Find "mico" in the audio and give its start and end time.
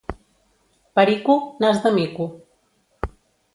1.97-2.25